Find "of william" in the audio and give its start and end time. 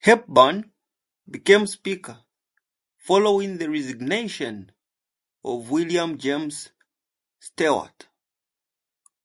5.42-6.18